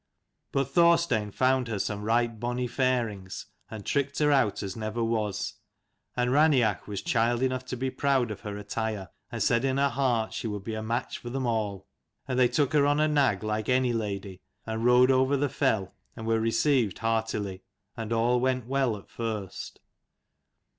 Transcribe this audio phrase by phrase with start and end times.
[0.51, 5.53] But Thorstein found her some right bonny fairings and tricked her out as never was:
[6.17, 9.89] and Raineach was child enough to be proud of her attire, and said in her
[9.89, 11.85] heart she would be a match for them all.
[12.27, 15.93] And they took her on a nag like any lady, and rode over the fell,
[16.15, 17.61] and were received heartily;
[17.95, 19.81] and all went well at first.